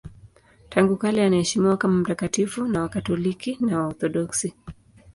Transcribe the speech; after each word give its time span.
Tangu 0.69 0.97
kale 0.97 1.25
anaheshimiwa 1.25 1.77
kama 1.77 1.93
mtakatifu 1.93 2.65
na 2.67 2.81
Wakatoliki 2.81 3.57
na 3.61 3.79
Waorthodoksi. 3.79 4.53